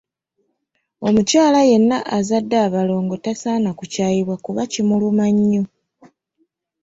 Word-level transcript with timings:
Omukyala 1.07 1.59
yenna 1.69 1.97
azadde 2.17 2.55
abalongo 2.65 3.15
tasaana 3.25 3.69
kukyayibwa 3.79 4.35
kuba 4.45 4.61
kimuluma 4.71 5.25
nnyo. 5.35 5.63